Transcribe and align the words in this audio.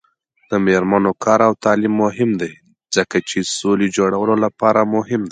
د 0.49 0.51
میرمنو 0.65 1.11
کار 1.23 1.39
او 1.47 1.53
تعلیم 1.63 1.93
مهم 2.03 2.29
دی 2.41 2.51
ځکه 2.95 3.17
چې 3.29 3.37
سولې 3.57 3.87
جوړولو 3.97 4.35
لپاره 4.45 4.81
مهم 4.95 5.21
دی. 5.25 5.29